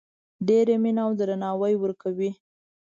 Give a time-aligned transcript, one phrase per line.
[0.47, 2.31] ډیره مینه او درناوی ورکوي